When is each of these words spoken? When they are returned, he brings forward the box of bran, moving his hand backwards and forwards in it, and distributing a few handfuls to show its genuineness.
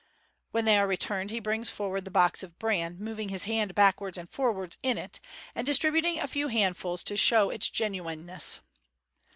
When 0.49 0.65
they 0.65 0.79
are 0.79 0.87
returned, 0.87 1.29
he 1.29 1.39
brings 1.39 1.69
forward 1.69 2.05
the 2.05 2.09
box 2.09 2.41
of 2.41 2.57
bran, 2.57 2.97
moving 2.97 3.29
his 3.29 3.43
hand 3.43 3.75
backwards 3.75 4.17
and 4.17 4.27
forwards 4.27 4.79
in 4.81 4.97
it, 4.97 5.19
and 5.53 5.63
distributing 5.63 6.19
a 6.19 6.27
few 6.27 6.47
handfuls 6.47 7.03
to 7.03 7.15
show 7.15 7.51
its 7.51 7.69
genuineness. 7.69 8.61